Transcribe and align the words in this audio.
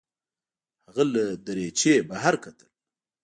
هغه 0.85 1.03
له 1.13 1.23
دریچې 1.45 1.93
بهر 2.09 2.33
کتل. 2.43 2.69